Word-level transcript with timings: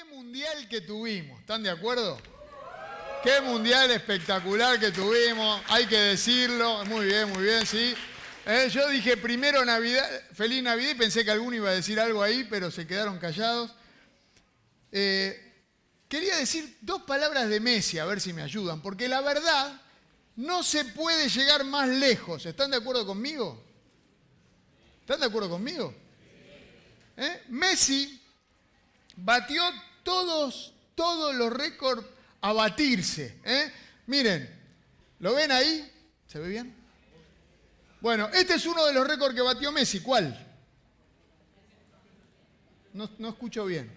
qué 0.00 0.14
mundial 0.14 0.66
que 0.66 0.80
tuvimos, 0.80 1.38
¿están 1.40 1.62
de 1.62 1.68
acuerdo? 1.68 2.18
Qué 3.22 3.38
mundial 3.42 3.90
espectacular 3.90 4.80
que 4.80 4.90
tuvimos, 4.92 5.60
hay 5.68 5.86
que 5.86 5.96
decirlo, 5.96 6.86
muy 6.86 7.04
bien, 7.04 7.28
muy 7.28 7.42
bien, 7.42 7.66
sí. 7.66 7.94
Eh, 8.46 8.70
yo 8.72 8.88
dije 8.88 9.18
primero 9.18 9.62
Navidad, 9.62 10.08
feliz 10.32 10.62
Navidad 10.62 10.92
y 10.92 10.94
pensé 10.94 11.22
que 11.22 11.30
alguno 11.30 11.54
iba 11.56 11.68
a 11.68 11.74
decir 11.74 12.00
algo 12.00 12.22
ahí, 12.22 12.46
pero 12.48 12.70
se 12.70 12.86
quedaron 12.86 13.18
callados. 13.18 13.72
Eh, 14.90 15.52
quería 16.08 16.36
decir 16.36 16.78
dos 16.80 17.02
palabras 17.02 17.50
de 17.50 17.60
Messi, 17.60 17.98
a 17.98 18.06
ver 18.06 18.22
si 18.22 18.32
me 18.32 18.40
ayudan, 18.40 18.80
porque 18.80 19.06
la 19.06 19.20
verdad 19.20 19.82
no 20.36 20.62
se 20.62 20.86
puede 20.86 21.28
llegar 21.28 21.64
más 21.64 21.88
lejos. 21.88 22.46
¿Están 22.46 22.70
de 22.70 22.78
acuerdo 22.78 23.04
conmigo? 23.04 23.62
¿Están 25.02 25.20
de 25.20 25.26
acuerdo 25.26 25.50
conmigo? 25.50 25.94
¿Eh? 27.18 27.42
Messi 27.48 28.18
batió 29.16 29.62
todos, 30.02 30.72
todos 30.94 31.34
los 31.34 31.52
récords 31.52 32.04
a 32.40 32.52
batirse. 32.52 33.38
¿eh? 33.44 33.72
Miren, 34.06 34.48
¿lo 35.18 35.34
ven 35.34 35.52
ahí? 35.52 35.90
¿Se 36.26 36.38
ve 36.38 36.48
bien? 36.48 36.74
Bueno, 38.00 38.28
este 38.32 38.54
es 38.54 38.66
uno 38.66 38.86
de 38.86 38.94
los 38.94 39.06
récords 39.06 39.34
que 39.34 39.42
batió 39.42 39.70
Messi. 39.72 40.00
¿Cuál? 40.00 40.46
No, 42.92 43.10
no 43.18 43.28
escucho 43.28 43.66
bien. 43.66 43.90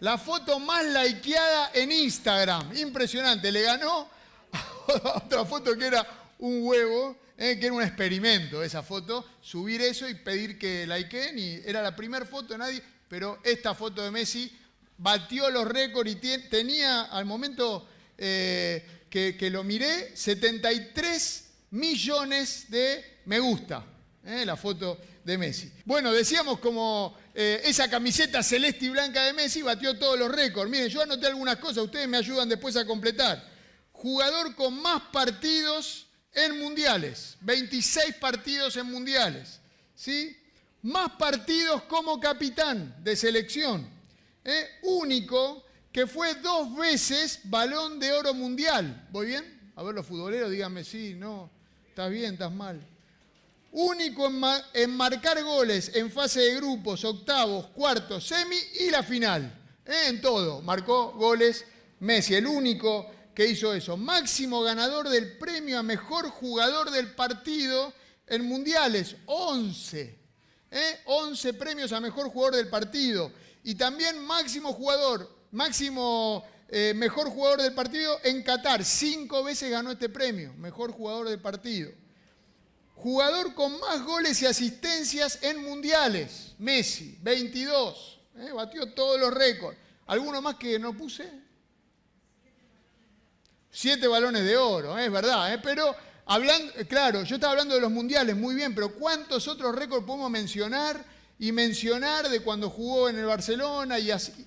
La 0.00 0.18
foto 0.18 0.58
más 0.58 0.84
likeada 0.84 1.70
en 1.74 1.92
Instagram. 1.92 2.76
Impresionante. 2.76 3.50
Le 3.50 3.62
ganó 3.62 4.08
a 4.52 5.16
otra 5.16 5.44
foto 5.44 5.76
que 5.76 5.86
era 5.86 6.06
un 6.38 6.60
huevo, 6.62 7.16
¿eh? 7.36 7.58
que 7.58 7.66
era 7.66 7.74
un 7.74 7.82
experimento 7.82 8.62
esa 8.62 8.82
foto. 8.82 9.24
Subir 9.40 9.80
eso 9.80 10.08
y 10.08 10.14
pedir 10.14 10.58
que 10.58 10.86
likeen. 10.86 11.38
Y 11.38 11.54
era 11.64 11.82
la 11.82 11.94
primera 11.94 12.26
foto 12.26 12.56
nadie 12.58 12.82
pero 13.08 13.40
esta 13.42 13.74
foto 13.74 14.02
de 14.02 14.10
Messi 14.10 14.52
batió 14.98 15.50
los 15.50 15.66
récords 15.66 16.10
y 16.10 16.16
tenía 16.48 17.02
al 17.04 17.24
momento 17.24 17.88
eh, 18.16 19.06
que, 19.08 19.50
lo 19.50 19.64
miré 19.64 20.16
73 20.16 21.50
millones 21.70 22.70
de 22.70 23.18
me 23.24 23.38
gusta, 23.38 23.84
eh, 24.24 24.44
la 24.44 24.56
foto 24.56 24.98
de 25.24 25.38
Messi. 25.38 25.70
Bueno, 25.84 26.12
decíamos 26.12 26.58
como 26.58 27.16
eh, 27.34 27.62
esa 27.64 27.88
camiseta 27.88 28.42
celeste 28.42 28.86
y 28.86 28.88
blanca 28.90 29.24
de 29.24 29.32
Messi 29.32 29.62
batió 29.62 29.98
todos 29.98 30.18
los 30.18 30.30
récords. 30.30 30.70
Miren, 30.70 30.88
yo 30.88 31.02
anoté 31.02 31.26
algunas 31.26 31.56
cosas, 31.56 31.84
ustedes 31.84 32.08
me 32.08 32.16
ayudan 32.16 32.48
después 32.48 32.76
a 32.76 32.86
completar. 32.86 33.42
Jugador 33.92 34.54
con 34.54 34.80
más 34.80 35.02
partidos 35.12 36.06
en 36.32 36.58
mundiales, 36.58 37.36
26 37.40 38.14
partidos 38.16 38.76
en 38.76 38.86
mundiales. 38.86 39.60
¿Sí? 39.94 40.37
Más 40.82 41.10
partidos 41.12 41.82
como 41.82 42.20
capitán 42.20 42.96
de 43.02 43.16
selección. 43.16 43.88
¿eh? 44.44 44.78
Único 44.82 45.64
que 45.92 46.06
fue 46.06 46.34
dos 46.36 46.74
veces 46.76 47.40
balón 47.44 47.98
de 47.98 48.12
oro 48.12 48.34
mundial. 48.34 49.08
¿Voy 49.10 49.28
bien? 49.28 49.72
A 49.76 49.82
ver 49.82 49.94
los 49.94 50.06
futboleros, 50.06 50.50
díganme 50.50 50.84
sí, 50.84 51.14
no, 51.14 51.50
estás 51.88 52.10
bien, 52.10 52.34
estás 52.34 52.52
mal. 52.52 52.80
Único 53.70 54.30
en, 54.74 54.90
marcar 54.90 55.42
goles 55.42 55.92
en 55.94 56.10
fase 56.10 56.40
de 56.40 56.54
grupos, 56.56 57.04
octavos, 57.04 57.66
cuartos, 57.68 58.26
semi 58.26 58.56
y 58.80 58.90
la 58.90 59.02
final. 59.02 59.52
¿eh? 59.84 60.06
En 60.08 60.20
todo, 60.20 60.62
marcó 60.62 61.12
goles 61.12 61.64
Messi, 62.00 62.34
el 62.34 62.46
único 62.46 63.10
que 63.34 63.46
hizo 63.46 63.74
eso. 63.74 63.96
Máximo 63.96 64.62
ganador 64.62 65.08
del 65.08 65.36
premio 65.36 65.78
a 65.78 65.82
mejor 65.82 66.28
jugador 66.30 66.90
del 66.90 67.14
partido 67.14 67.92
en 68.26 68.44
mundiales, 68.44 69.16
11. 69.26 70.17
11 71.04 71.48
¿eh? 71.48 71.52
premios 71.54 71.92
a 71.92 72.00
mejor 72.00 72.28
jugador 72.30 72.56
del 72.56 72.68
partido. 72.68 73.32
Y 73.64 73.74
también 73.74 74.24
máximo 74.24 74.72
jugador, 74.72 75.28
máximo 75.50 76.44
eh, 76.68 76.92
mejor 76.94 77.30
jugador 77.30 77.62
del 77.62 77.74
partido 77.74 78.18
en 78.24 78.42
Qatar. 78.42 78.84
Cinco 78.84 79.42
veces 79.42 79.70
ganó 79.70 79.90
este 79.90 80.08
premio, 80.08 80.52
mejor 80.54 80.92
jugador 80.92 81.28
del 81.28 81.40
partido. 81.40 81.90
Jugador 82.94 83.54
con 83.54 83.78
más 83.78 84.02
goles 84.02 84.42
y 84.42 84.46
asistencias 84.46 85.38
en 85.42 85.62
mundiales, 85.62 86.54
Messi, 86.58 87.16
22. 87.22 88.20
¿eh? 88.38 88.50
Batió 88.52 88.92
todos 88.92 89.18
los 89.20 89.32
récords. 89.32 89.78
¿Alguno 90.06 90.42
más 90.42 90.56
que 90.56 90.78
no 90.78 90.96
puse? 90.96 91.30
Siete 93.70 94.08
balones 94.08 94.44
de 94.44 94.56
oro, 94.56 94.98
es 94.98 95.10
verdad, 95.12 95.60
pero 95.62 95.94
Hablando, 96.30 96.74
claro, 96.86 97.22
yo 97.24 97.36
estaba 97.36 97.52
hablando 97.52 97.74
de 97.74 97.80
los 97.80 97.90
mundiales, 97.90 98.36
muy 98.36 98.54
bien, 98.54 98.74
pero 98.74 98.92
¿cuántos 98.92 99.48
otros 99.48 99.74
récords 99.74 100.04
podemos 100.04 100.30
mencionar 100.30 101.02
y 101.38 101.52
mencionar 101.52 102.28
de 102.28 102.40
cuando 102.40 102.68
jugó 102.68 103.08
en 103.08 103.16
el 103.16 103.24
Barcelona 103.24 103.98
y 103.98 104.10
así? 104.10 104.46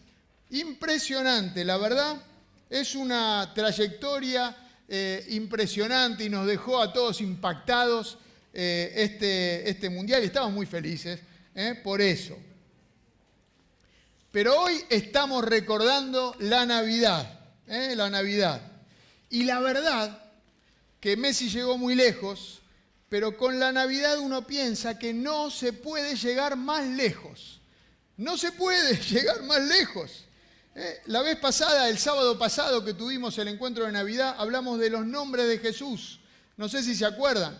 Impresionante, 0.51 1.65
la 1.65 1.77
verdad, 1.77 2.21
es 2.69 2.93
una 2.93 3.51
trayectoria 3.55 4.55
eh, 4.87 5.25
impresionante 5.29 6.23
y 6.23 6.29
nos 6.29 6.45
dejó 6.45 6.79
a 6.79 6.93
todos 6.93 7.19
impactados 7.19 8.19
eh, 8.53 8.93
este, 8.97 9.67
este 9.67 9.89
mundial 9.89 10.21
y 10.21 10.27
estamos 10.27 10.51
muy 10.51 10.67
felices 10.67 11.19
eh, 11.55 11.81
por 11.83 11.99
eso. 11.99 12.37
Pero 14.31 14.55
hoy 14.61 14.83
estamos 14.87 15.43
recordando 15.43 16.35
la 16.41 16.63
Navidad, 16.63 17.39
la 17.65 18.07
Navidad. 18.11 18.61
Y 19.31 19.45
la 19.45 19.59
verdad 19.59 20.30
que 21.01 21.17
Messi 21.17 21.49
llegó 21.49 21.77
muy 21.77 21.95
lejos, 21.95 22.61
pero 23.09 23.35
con 23.35 23.59
la 23.59 23.71
Navidad 23.71 24.19
uno 24.19 24.45
piensa 24.45 24.97
que 24.99 25.13
no 25.13 25.49
se 25.49 25.73
puede 25.73 26.15
llegar 26.15 26.55
más 26.55 26.85
lejos. 26.87 27.59
No 28.17 28.37
se 28.37 28.51
puede 28.51 28.95
llegar 29.09 29.41
más 29.43 29.61
lejos. 29.63 30.25
Eh, 30.75 31.01
la 31.07 31.21
vez 31.23 31.37
pasada, 31.37 31.89
el 31.89 31.97
sábado 31.97 32.37
pasado 32.37 32.85
que 32.85 32.93
tuvimos 32.93 33.37
el 33.39 33.47
encuentro 33.47 33.85
de 33.85 33.91
Navidad, 33.91 34.35
hablamos 34.37 34.79
de 34.79 34.91
los 34.91 35.05
nombres 35.05 35.47
de 35.47 35.57
Jesús. 35.57 36.19
No 36.55 36.69
sé 36.69 36.83
si 36.83 36.95
se 36.95 37.05
acuerdan. 37.05 37.59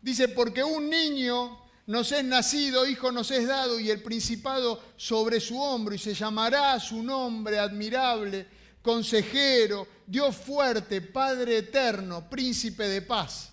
Dice, 0.00 0.28
porque 0.28 0.64
un 0.64 0.88
niño 0.88 1.60
nos 1.86 2.10
es 2.12 2.24
nacido, 2.24 2.86
hijo 2.86 3.12
nos 3.12 3.30
es 3.30 3.46
dado, 3.46 3.78
y 3.78 3.90
el 3.90 4.02
principado 4.02 4.82
sobre 4.96 5.38
su 5.38 5.60
hombro, 5.60 5.94
y 5.94 5.98
se 5.98 6.14
llamará 6.14 6.80
su 6.80 7.02
nombre 7.02 7.58
admirable 7.58 8.48
consejero, 8.82 9.86
Dios 10.06 10.36
fuerte, 10.36 11.00
Padre 11.00 11.58
eterno, 11.58 12.28
príncipe 12.28 12.88
de 12.88 13.02
paz. 13.02 13.50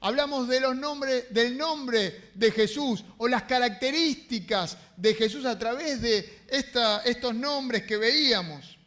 Hablamos 0.00 0.46
de 0.46 0.60
los 0.60 0.76
nombres, 0.76 1.24
del 1.30 1.58
nombre 1.58 2.30
de 2.34 2.52
Jesús 2.52 3.04
o 3.16 3.26
las 3.26 3.42
características 3.42 4.76
de 4.96 5.14
Jesús 5.14 5.44
a 5.44 5.58
través 5.58 6.00
de 6.00 6.44
estos 6.48 7.34
nombres 7.34 7.82
que 7.82 7.96
veíamos. 7.96 8.78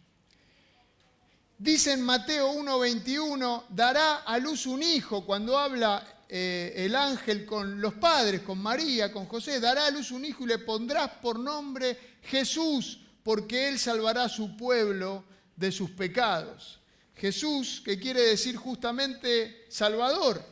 Dice 1.58 1.94
en 1.94 2.02
Mateo 2.02 2.54
1:21, 2.54 3.66
dará 3.70 4.22
a 4.22 4.40
luz 4.40 4.66
un 4.66 4.82
hijo 4.82 5.26
cuando 5.26 5.60
habla 5.60 6.24
eh, 6.28 6.74
el 6.78 6.96
ángel 6.96 7.46
con 7.46 7.82
los 7.82 7.94
padres, 7.96 8.42
con 8.42 8.58
María, 8.58 9.12
con 9.12 9.26
José, 9.26 9.60
dará 9.60 9.88
a 9.88 9.92
luz 9.92 10.12
un 10.12 10.24
hijo 10.24 10.46
y 10.46 10.48
le 10.48 10.60
pondrás 10.60 11.10
por 11.22 11.38
nombre 11.38 12.18
Jesús, 12.24 13.02
porque 13.22 13.68
él 13.68 13.78
salvará 13.78 14.24
a 14.24 14.30
su 14.30 14.56
pueblo 14.56 15.26
de 15.56 15.72
sus 15.72 15.92
pecados. 15.92 16.80
Jesús, 17.16 17.82
que 17.86 18.00
quiere 18.00 18.22
decir 18.22 18.56
justamente 18.56 19.66
Salvador, 19.70 20.44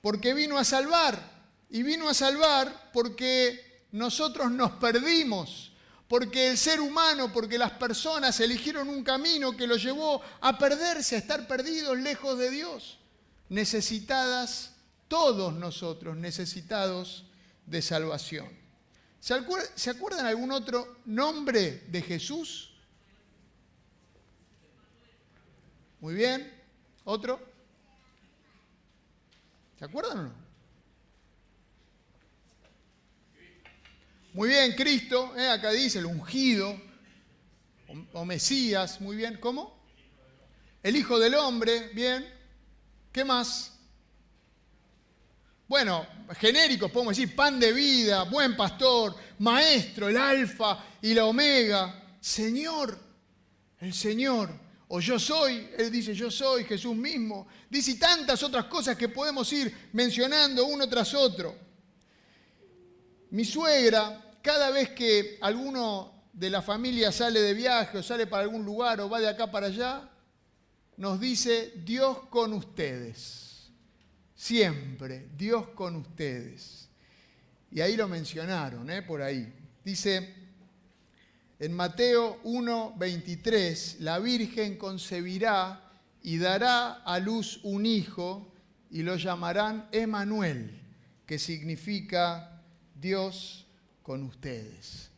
porque 0.00 0.34
vino 0.34 0.58
a 0.58 0.64
salvar, 0.64 1.34
y 1.70 1.82
vino 1.82 2.08
a 2.08 2.14
salvar 2.14 2.90
porque 2.92 3.86
nosotros 3.92 4.50
nos 4.50 4.72
perdimos, 4.72 5.72
porque 6.08 6.50
el 6.50 6.58
ser 6.58 6.80
humano, 6.80 7.32
porque 7.32 7.58
las 7.58 7.72
personas 7.72 8.38
eligieron 8.40 8.88
un 8.88 9.02
camino 9.02 9.56
que 9.56 9.66
los 9.66 9.82
llevó 9.82 10.20
a 10.40 10.58
perderse, 10.58 11.16
a 11.16 11.18
estar 11.18 11.48
perdidos 11.48 11.98
lejos 11.98 12.38
de 12.38 12.50
Dios, 12.50 12.98
necesitadas, 13.48 14.72
todos 15.08 15.54
nosotros 15.54 16.16
necesitados 16.16 17.24
de 17.66 17.82
salvación. 17.82 18.48
¿Se 19.18 19.90
acuerdan 19.90 20.26
algún 20.26 20.52
otro 20.52 20.98
nombre 21.06 21.84
de 21.88 22.02
Jesús? 22.02 22.73
Muy 26.04 26.16
bien. 26.16 26.52
¿Otro? 27.04 27.40
¿Se 29.78 29.86
acuerdan 29.86 30.18
o 30.18 30.22
no? 30.24 30.34
Muy 34.34 34.50
bien, 34.50 34.72
Cristo, 34.72 35.34
eh, 35.34 35.48
acá 35.48 35.70
dice 35.70 36.00
el 36.00 36.04
ungido 36.04 36.78
o, 37.88 38.20
o 38.20 38.24
Mesías, 38.26 39.00
muy 39.00 39.16
bien. 39.16 39.38
¿Cómo? 39.40 39.78
El 40.82 40.94
Hijo 40.96 41.18
del 41.18 41.36
Hombre, 41.36 41.88
bien. 41.94 42.30
¿Qué 43.10 43.24
más? 43.24 43.72
Bueno, 45.66 46.06
genéricos 46.38 46.90
podemos 46.90 47.16
decir 47.16 47.34
pan 47.34 47.58
de 47.58 47.72
vida, 47.72 48.24
buen 48.24 48.54
pastor, 48.58 49.16
maestro, 49.38 50.10
el 50.10 50.18
alfa 50.18 50.84
y 51.00 51.14
la 51.14 51.24
omega, 51.24 52.18
Señor, 52.20 52.98
el 53.80 53.94
Señor. 53.94 54.63
O 54.88 55.00
yo 55.00 55.18
soy, 55.18 55.70
Él 55.78 55.90
dice 55.90 56.14
yo 56.14 56.30
soy, 56.30 56.64
Jesús 56.64 56.94
mismo. 56.94 57.46
Dice 57.70 57.94
tantas 57.96 58.42
otras 58.42 58.66
cosas 58.66 58.96
que 58.96 59.08
podemos 59.08 59.50
ir 59.52 59.88
mencionando 59.92 60.66
uno 60.66 60.88
tras 60.88 61.14
otro. 61.14 61.56
Mi 63.30 63.44
suegra, 63.44 64.32
cada 64.42 64.70
vez 64.70 64.90
que 64.90 65.38
alguno 65.40 66.24
de 66.32 66.50
la 66.50 66.62
familia 66.62 67.10
sale 67.12 67.40
de 67.40 67.54
viaje 67.54 67.98
o 67.98 68.02
sale 68.02 68.26
para 68.26 68.42
algún 68.42 68.64
lugar 68.64 69.00
o 69.00 69.08
va 69.08 69.20
de 69.20 69.28
acá 69.28 69.50
para 69.50 69.68
allá, 69.68 70.10
nos 70.96 71.18
dice 71.18 71.72
Dios 71.84 72.18
con 72.28 72.52
ustedes. 72.52 73.70
Siempre, 74.34 75.28
Dios 75.36 75.68
con 75.68 75.96
ustedes. 75.96 76.88
Y 77.70 77.80
ahí 77.80 77.96
lo 77.96 78.06
mencionaron, 78.06 78.88
¿eh? 78.90 79.02
por 79.02 79.22
ahí. 79.22 79.52
Dice 79.84 80.43
en 81.64 81.72
Mateo 81.72 82.40
1:23, 82.44 83.96
la 84.00 84.18
Virgen 84.18 84.76
concebirá 84.76 85.80
y 86.22 86.36
dará 86.36 87.02
a 87.04 87.18
luz 87.18 87.60
un 87.62 87.86
hijo 87.86 88.52
y 88.90 89.02
lo 89.02 89.16
llamarán 89.16 89.88
Emanuel, 89.90 90.78
que 91.24 91.38
significa 91.38 92.62
Dios 92.94 93.64
con 94.02 94.24
ustedes. 94.24 95.08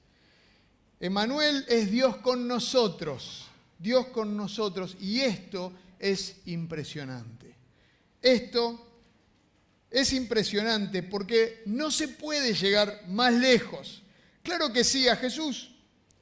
Emanuel 1.01 1.65
es 1.69 1.91
Dios 1.91 2.19
con 2.19 2.47
nosotros, 2.47 3.47
Dios 3.77 4.07
con 4.07 4.37
nosotros, 4.37 4.97
y 5.01 5.23
esto 5.23 5.73
es 5.99 6.37
impresionante. 6.47 7.57
Esto 8.23 8.87
es 9.91 10.13
impresionante 10.13 11.03
porque 11.03 11.63
no 11.67 11.91
se 11.91 12.07
puede 12.07 12.55
llegar 12.55 13.03
más 13.09 13.35
lejos. 13.35 14.03
Claro 14.45 14.73
que 14.73 14.85
sí, 14.85 15.09
a 15.09 15.17
Jesús 15.17 15.73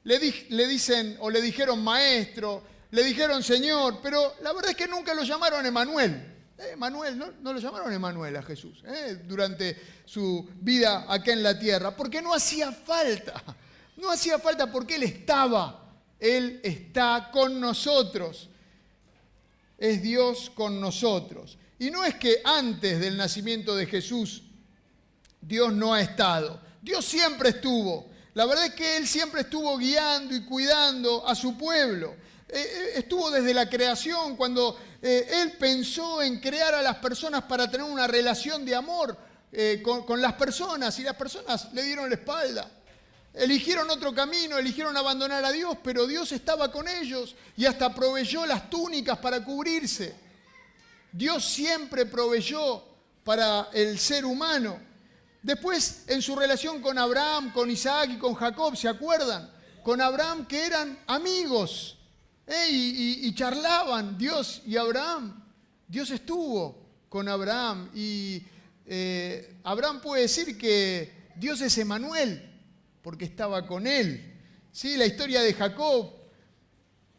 le, 0.04 0.66
dicen 0.66 1.16
o 1.20 1.30
le 1.30 1.40
dijeron 1.40 1.82
maestro, 1.82 2.62
le 2.90 3.02
dijeron 3.04 3.42
Señor, 3.42 4.00
pero 4.02 4.34
la 4.42 4.52
verdad 4.52 4.70
es 4.70 4.76
que 4.76 4.88
nunca 4.88 5.14
lo 5.14 5.22
llamaron 5.24 5.64
Emanuel. 5.64 6.32
Eh, 6.56 6.76
Manuel, 6.76 7.18
no, 7.18 7.52
lo 7.52 7.58
llamaron 7.58 7.92
Emanuel 7.92 8.36
a 8.36 8.42
Jesús 8.42 8.80
eh, 8.86 9.22
durante 9.24 9.76
su 10.04 10.48
vida 10.60 11.04
acá 11.08 11.32
en 11.32 11.42
la 11.42 11.58
tierra, 11.58 11.96
porque 11.96 12.22
no 12.22 12.32
hacía 12.32 12.72
falta. 12.72 13.42
No 13.96 14.10
hacía 14.10 14.38
falta 14.38 14.70
porque 14.70 14.96
Él 14.96 15.04
estaba. 15.04 15.80
Él 16.18 16.60
está 16.64 17.30
con 17.32 17.60
nosotros. 17.60 18.48
Es 19.78 20.02
Dios 20.02 20.50
con 20.50 20.80
nosotros. 20.80 21.58
Y 21.78 21.90
no 21.90 22.04
es 22.04 22.14
que 22.16 22.40
antes 22.44 22.98
del 22.98 23.16
nacimiento 23.16 23.76
de 23.76 23.86
Jesús 23.86 24.42
Dios 25.40 25.72
no 25.72 25.94
ha 25.94 26.00
estado. 26.00 26.60
Dios 26.80 27.04
siempre 27.04 27.50
estuvo. 27.50 28.10
La 28.34 28.46
verdad 28.46 28.66
es 28.66 28.74
que 28.74 28.96
Él 28.96 29.06
siempre 29.06 29.42
estuvo 29.42 29.76
guiando 29.78 30.34
y 30.34 30.44
cuidando 30.44 31.26
a 31.26 31.34
su 31.34 31.56
pueblo. 31.56 32.16
Eh, 32.48 32.92
estuvo 32.96 33.30
desde 33.30 33.54
la 33.54 33.68
creación 33.68 34.36
cuando 34.36 34.78
eh, 35.00 35.28
Él 35.42 35.52
pensó 35.58 36.20
en 36.20 36.40
crear 36.40 36.74
a 36.74 36.82
las 36.82 36.96
personas 36.96 37.44
para 37.44 37.70
tener 37.70 37.86
una 37.86 38.06
relación 38.06 38.64
de 38.64 38.74
amor 38.74 39.16
eh, 39.52 39.82
con, 39.82 40.20
las 40.20 40.32
personas 40.32 40.98
y 40.98 41.02
las 41.04 41.14
personas 41.14 41.72
le 41.72 41.82
dieron 41.84 42.08
la 42.08 42.16
espalda. 42.16 42.68
Eligieron 43.32 43.88
otro 43.90 44.12
camino, 44.12 44.58
eligieron 44.58 44.96
abandonar 44.96 45.44
a 45.44 45.52
Dios, 45.52 45.78
pero 45.82 46.06
Dios 46.06 46.32
estaba 46.32 46.70
con 46.72 46.88
ellos 46.88 47.34
y 47.56 47.66
hasta 47.66 47.94
proveyó 47.94 48.46
las 48.46 48.68
túnicas 48.68 49.18
para 49.18 49.44
cubrirse. 49.44 50.14
Dios 51.12 51.44
siempre 51.44 52.06
proveyó 52.06 52.82
para 53.22 53.68
el 53.72 53.98
ser 53.98 54.24
humano. 54.24 54.93
Después, 55.44 56.04
en 56.06 56.22
su 56.22 56.34
relación 56.34 56.80
con 56.80 56.96
Abraham, 56.96 57.52
con 57.52 57.70
Isaac 57.70 58.08
y 58.14 58.16
con 58.16 58.32
Jacob, 58.32 58.74
¿se 58.78 58.88
acuerdan? 58.88 59.50
Con 59.82 60.00
Abraham 60.00 60.46
que 60.46 60.64
eran 60.64 60.98
amigos. 61.06 61.98
Eh, 62.46 62.68
y, 62.70 63.34
charlaban 63.34 64.16
Dios 64.16 64.62
y 64.64 64.78
Abraham. 64.78 65.44
Dios 65.86 66.10
estuvo 66.10 66.88
con 67.10 67.28
Abraham 67.28 67.90
y 67.94 68.42
eh, 68.86 69.58
Abraham 69.64 70.00
puede 70.00 70.22
decir 70.22 70.56
que 70.56 71.32
Dios 71.36 71.60
es 71.60 71.76
Emanuel 71.76 72.50
porque 73.02 73.26
estaba 73.26 73.66
con 73.66 73.86
él. 73.86 74.40
¿Sí? 74.72 74.96
La 74.96 75.04
historia 75.04 75.42
de 75.42 75.52
Jacob, 75.52 76.10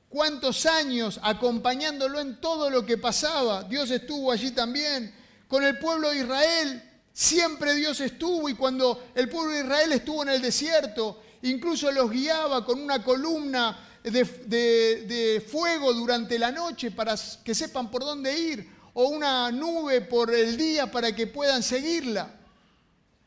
cuántos 0.09 0.65
años 0.65 1.19
acompañándolo 1.21 2.19
en 2.19 2.41
todo 2.41 2.71
lo 2.71 2.87
que 2.87 2.97
pasaba. 2.97 3.65
Dios 3.65 3.91
estuvo 3.91 4.31
allí 4.31 4.49
también. 4.49 5.13
Con 5.47 5.63
el 5.63 5.77
pueblo 5.77 6.09
de 6.09 6.17
Israel, 6.17 6.84
siempre 7.15 7.73
Dios 7.75 8.01
estuvo 8.01 8.49
y 8.49 8.55
cuando 8.55 9.07
el 9.15 9.29
pueblo 9.29 9.53
de 9.53 9.61
Israel 9.61 9.93
estuvo 9.93 10.23
en 10.23 10.29
el 10.29 10.41
desierto, 10.41 11.21
incluso 11.43 11.89
los 11.89 12.11
guiaba 12.11 12.65
con 12.65 12.81
una 12.81 13.01
columna 13.01 14.01
de, 14.03 15.45
fuego 15.49 15.93
durante 15.93 16.37
la 16.37 16.51
noche 16.51 16.91
para 16.91 17.15
que 17.41 17.55
sepan 17.55 17.89
por 17.89 18.03
dónde 18.03 18.37
ir, 18.37 18.69
o 18.93 19.07
una 19.07 19.49
nube 19.49 20.01
por 20.01 20.33
el 20.35 20.57
día 20.57 20.91
para 20.91 21.15
que 21.15 21.27
puedan 21.27 21.63
seguirla. 21.63 22.35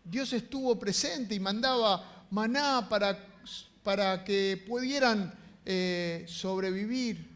Dios 0.04 0.34
estuvo 0.34 0.78
presente 0.78 1.34
y 1.34 1.40
mandaba 1.40 2.26
maná 2.30 2.88
para, 2.90 3.26
para 3.82 4.22
que 4.22 4.62
pudieran 4.68 5.34
eh, 5.64 6.26
sobrevivir. 6.28 7.26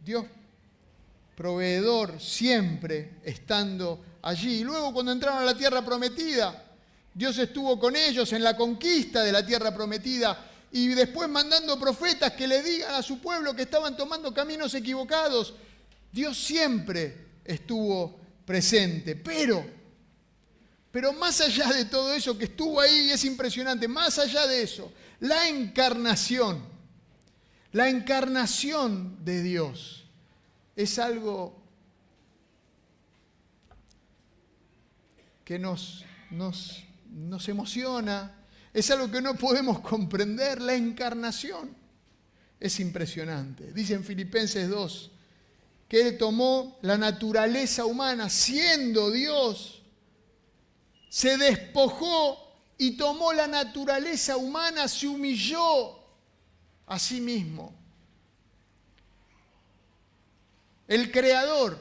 Dios 0.00 0.26
proveedor 1.34 2.20
siempre 2.20 3.18
estando 3.24 4.04
allí. 4.22 4.60
Y 4.60 4.64
luego 4.64 4.92
cuando 4.92 5.12
entraron 5.12 5.42
a 5.42 5.46
la 5.46 5.56
tierra 5.56 5.84
prometida, 5.84 6.64
Dios 7.14 7.36
estuvo 7.38 7.78
con 7.78 7.96
ellos 7.96 8.32
en 8.32 8.42
la 8.42 8.56
conquista 8.56 9.22
de 9.22 9.32
la 9.32 9.44
tierra 9.44 9.74
prometida 9.74 10.50
y 10.72 10.88
después 10.88 11.28
mandando 11.28 11.78
profetas 11.78 12.32
que 12.32 12.46
le 12.46 12.62
digan 12.62 12.94
a 12.94 13.02
su 13.02 13.18
pueblo 13.18 13.54
que 13.54 13.62
estaban 13.62 13.96
tomando 13.96 14.32
caminos 14.32 14.74
equivocados. 14.74 15.54
Dios 16.10 16.42
siempre 16.42 17.26
estuvo 17.44 18.18
presente, 18.46 19.16
pero, 19.16 19.64
pero 20.90 21.12
más 21.12 21.40
allá 21.40 21.68
de 21.72 21.84
todo 21.84 22.12
eso 22.14 22.36
que 22.36 22.44
estuvo 22.44 22.80
ahí 22.80 23.08
y 23.08 23.10
es 23.10 23.24
impresionante, 23.24 23.86
más 23.88 24.18
allá 24.18 24.46
de 24.46 24.62
eso, 24.62 24.92
la 25.20 25.48
encarnación, 25.48 26.62
la 27.72 27.88
encarnación 27.88 29.22
de 29.24 29.42
Dios 29.42 30.01
es 30.76 30.98
algo 30.98 31.62
que 35.44 35.58
nos, 35.58 36.04
nos, 36.30 36.84
nos 37.10 37.48
emociona, 37.48 38.34
es 38.72 38.90
algo 38.90 39.10
que 39.10 39.20
no 39.20 39.34
podemos 39.34 39.80
comprender, 39.80 40.60
la 40.60 40.74
encarnación. 40.74 41.76
Es 42.58 42.78
impresionante. 42.80 43.72
Dice 43.72 43.94
en 43.94 44.04
Filipenses 44.04 44.68
2 44.68 45.10
que 45.88 46.08
Él 46.08 46.16
tomó 46.16 46.78
la 46.82 46.96
naturaleza 46.96 47.84
humana 47.84 48.30
siendo 48.30 49.10
Dios, 49.10 49.82
se 51.10 51.36
despojó 51.36 52.38
y 52.78 52.96
tomó 52.96 53.32
la 53.32 53.46
naturaleza 53.46 54.36
humana, 54.36 54.88
se 54.88 55.06
humilló 55.06 55.98
a 56.86 56.98
sí 56.98 57.20
mismo. 57.20 57.81
El 60.92 61.10
creador, 61.10 61.80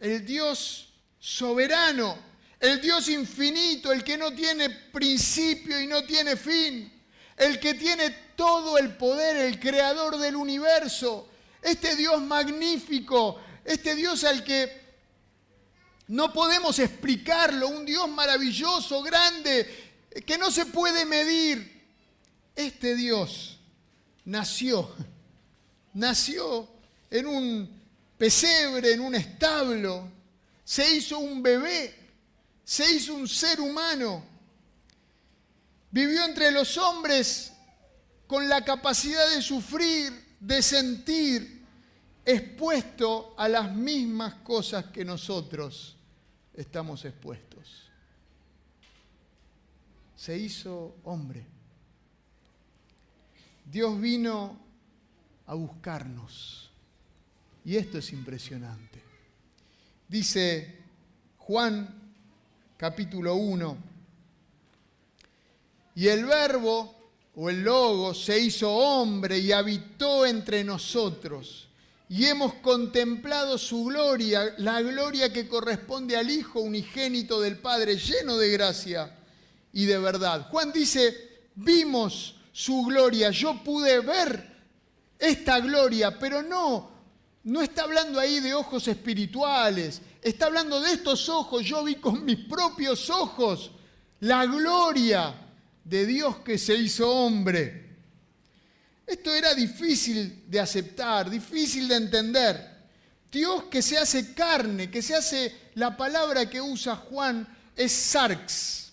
el 0.00 0.26
Dios 0.26 0.88
soberano, 1.20 2.18
el 2.58 2.80
Dios 2.80 3.08
infinito, 3.08 3.92
el 3.92 4.02
que 4.02 4.18
no 4.18 4.34
tiene 4.34 4.68
principio 4.68 5.80
y 5.80 5.86
no 5.86 6.02
tiene 6.02 6.34
fin, 6.34 6.92
el 7.36 7.60
que 7.60 7.74
tiene 7.74 8.10
todo 8.34 8.78
el 8.78 8.96
poder, 8.96 9.36
el 9.36 9.60
creador 9.60 10.18
del 10.18 10.34
universo, 10.34 11.28
este 11.62 11.94
Dios 11.94 12.20
magnífico, 12.20 13.40
este 13.64 13.94
Dios 13.94 14.24
al 14.24 14.42
que 14.42 14.96
no 16.08 16.32
podemos 16.32 16.80
explicarlo, 16.80 17.68
un 17.68 17.86
Dios 17.86 18.08
maravilloso, 18.08 19.04
grande, 19.04 19.92
que 20.26 20.36
no 20.36 20.50
se 20.50 20.66
puede 20.66 21.04
medir. 21.04 21.80
Este 22.56 22.96
Dios 22.96 23.60
nació, 24.24 24.92
nació 25.94 26.68
en 27.08 27.28
un 27.28 27.81
pesebre, 28.22 28.92
en 28.92 29.00
un 29.00 29.16
establo, 29.16 30.08
se 30.64 30.94
hizo 30.94 31.18
un 31.18 31.42
bebé 31.42 32.02
se 32.64 32.90
hizo 32.94 33.14
un 33.14 33.28
ser 33.28 33.60
humano, 33.60 34.24
vivió 35.90 36.24
entre 36.24 36.50
los 36.50 36.78
hombres 36.78 37.52
con 38.26 38.48
la 38.48 38.64
capacidad 38.64 39.28
de 39.34 39.42
sufrir, 39.42 40.36
de 40.40 40.62
sentir, 40.62 41.66
expuesto 42.24 43.34
a 43.36 43.48
las 43.48 43.74
mismas 43.74 44.36
cosas 44.36 44.86
que 44.86 45.04
nosotros 45.04 45.96
estamos 46.54 47.04
expuestos. 47.04 47.90
Se 50.16 50.38
hizo 50.38 50.96
hombre. 51.04 51.44
Dios 53.64 54.00
vino 54.00 54.58
a 55.46 55.54
buscarnos. 55.54 56.71
Y 57.64 57.76
esto 57.76 57.98
es 57.98 58.12
impresionante. 58.12 59.00
Dice 60.08 60.78
Juan 61.38 62.02
capítulo 62.76 63.36
1. 63.36 63.78
Y 65.94 66.08
el 66.08 66.24
verbo 66.24 66.94
o 67.36 67.48
el 67.48 67.62
logo 67.62 68.14
se 68.14 68.38
hizo 68.38 68.70
hombre 68.70 69.38
y 69.38 69.52
habitó 69.52 70.26
entre 70.26 70.64
nosotros. 70.64 71.68
Y 72.08 72.26
hemos 72.26 72.54
contemplado 72.54 73.56
su 73.56 73.84
gloria, 73.84 74.54
la 74.58 74.82
gloria 74.82 75.32
que 75.32 75.48
corresponde 75.48 76.16
al 76.16 76.30
Hijo 76.30 76.60
unigénito 76.60 77.40
del 77.40 77.58
Padre, 77.58 77.96
lleno 77.96 78.36
de 78.36 78.50
gracia 78.50 79.16
y 79.72 79.86
de 79.86 79.98
verdad. 79.98 80.48
Juan 80.50 80.72
dice, 80.72 81.46
vimos 81.54 82.34
su 82.52 82.82
gloria. 82.82 83.30
Yo 83.30 83.62
pude 83.64 84.00
ver 84.00 84.46
esta 85.18 85.60
gloria, 85.60 86.18
pero 86.18 86.42
no, 86.42 86.91
no 87.44 87.60
está 87.60 87.82
hablando 87.82 88.20
ahí 88.20 88.40
de 88.40 88.54
ojos 88.54 88.86
espirituales, 88.86 90.00
está 90.20 90.46
hablando 90.46 90.80
de 90.80 90.92
estos 90.92 91.28
ojos. 91.28 91.64
Yo 91.64 91.82
vi 91.82 91.96
con 91.96 92.24
mis 92.24 92.38
propios 92.38 93.10
ojos 93.10 93.72
la 94.20 94.46
gloria 94.46 95.34
de 95.84 96.06
Dios 96.06 96.38
que 96.38 96.56
se 96.58 96.74
hizo 96.74 97.10
hombre. 97.10 97.82
Esto 99.04 99.34
era 99.34 99.54
difícil 99.54 100.44
de 100.46 100.60
aceptar, 100.60 101.28
difícil 101.28 101.88
de 101.88 101.96
entender. 101.96 102.72
Dios 103.30 103.64
que 103.64 103.82
se 103.82 103.98
hace 103.98 104.32
carne, 104.34 104.90
que 104.90 105.02
se 105.02 105.14
hace, 105.14 105.70
la 105.74 105.96
palabra 105.96 106.48
que 106.48 106.60
usa 106.60 106.94
Juan 106.96 107.48
es 107.74 107.90
sarx 107.90 108.92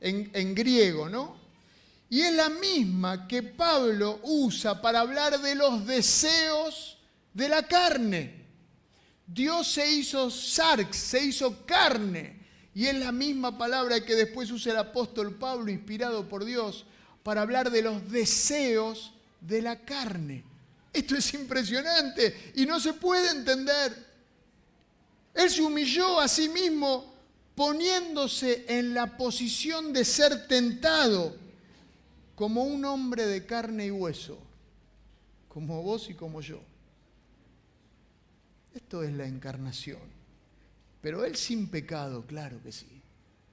en, 0.00 0.30
en 0.32 0.54
griego, 0.54 1.08
¿no? 1.08 1.36
Y 2.08 2.20
es 2.20 2.32
la 2.32 2.48
misma 2.48 3.26
que 3.26 3.42
Pablo 3.42 4.20
usa 4.22 4.80
para 4.80 5.00
hablar 5.00 5.40
de 5.40 5.54
los 5.54 5.86
deseos 5.86 6.98
de 7.34 7.48
la 7.48 7.62
carne. 7.66 8.42
Dios 9.26 9.72
se 9.72 9.90
hizo 9.90 10.30
sarx, 10.30 10.96
se 10.96 11.24
hizo 11.24 11.64
carne. 11.64 12.40
Y 12.74 12.86
es 12.86 12.94
la 12.94 13.12
misma 13.12 13.56
palabra 13.56 14.04
que 14.04 14.14
después 14.14 14.50
usa 14.50 14.72
el 14.72 14.78
apóstol 14.78 15.34
Pablo, 15.34 15.70
inspirado 15.70 16.28
por 16.28 16.44
Dios, 16.44 16.86
para 17.22 17.42
hablar 17.42 17.70
de 17.70 17.82
los 17.82 18.10
deseos 18.10 19.12
de 19.40 19.62
la 19.62 19.80
carne. 19.80 20.44
Esto 20.92 21.16
es 21.16 21.32
impresionante 21.34 22.52
y 22.54 22.66
no 22.66 22.80
se 22.80 22.94
puede 22.94 23.30
entender. 23.30 24.12
Él 25.34 25.50
se 25.50 25.62
humilló 25.62 26.20
a 26.20 26.28
sí 26.28 26.48
mismo 26.48 27.12
poniéndose 27.54 28.64
en 28.68 28.94
la 28.94 29.16
posición 29.16 29.92
de 29.92 30.04
ser 30.04 30.46
tentado 30.46 31.36
como 32.34 32.64
un 32.64 32.84
hombre 32.84 33.26
de 33.26 33.46
carne 33.46 33.86
y 33.86 33.90
hueso, 33.90 34.38
como 35.48 35.82
vos 35.82 36.08
y 36.10 36.14
como 36.14 36.40
yo. 36.40 36.60
Esto 38.74 39.02
es 39.02 39.12
la 39.12 39.26
encarnación. 39.26 40.00
Pero 41.00 41.24
Él 41.24 41.36
sin 41.36 41.68
pecado, 41.68 42.24
claro 42.26 42.62
que 42.62 42.72
sí, 42.72 43.02